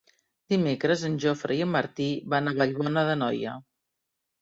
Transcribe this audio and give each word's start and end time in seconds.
Dimecres 0.53 1.03
en 1.09 1.19
Jofre 1.27 1.59
i 1.61 1.63
en 1.67 1.71
Martí 1.75 2.09
van 2.35 2.55
a 2.55 2.57
Vallbona 2.65 3.07
d'Anoia. 3.11 3.59